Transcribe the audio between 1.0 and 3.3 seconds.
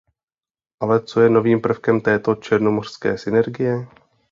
co je novým prvkem této černomořské